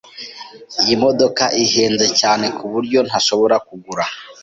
Iyi 0.81 0.95
modoka 1.03 1.43
ihenze 1.63 2.05
cyane 2.19 2.45
kuburyo 2.57 2.99
ntashobora 3.07 3.55
kugura. 3.67 4.03